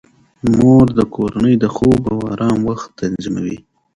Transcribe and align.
مور 0.57 0.85
د 0.99 1.01
کورنۍ 1.15 1.55
د 1.59 1.65
خوب 1.75 2.01
او 2.11 2.17
آرام 2.33 2.59
وخت 2.69 2.87
تنظیموي. 2.99 3.57